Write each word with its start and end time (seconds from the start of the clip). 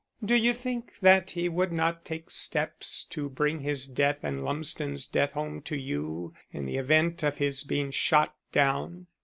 "Do 0.25 0.33
you 0.33 0.53
think 0.55 0.97
that 1.01 1.29
he 1.29 1.47
would 1.47 1.71
not 1.71 2.05
take 2.05 2.31
steps 2.31 3.03
to 3.11 3.29
bring 3.29 3.59
his 3.59 3.85
death 3.85 4.23
and 4.23 4.43
Lumsden's 4.43 5.05
death 5.05 5.33
home 5.33 5.61
to 5.61 5.79
you 5.79 6.33
in 6.51 6.65
the 6.65 6.77
event 6.77 7.21
of 7.21 7.37
his 7.37 7.61
being 7.61 7.91
shot 7.91 8.33
down? 8.51 9.05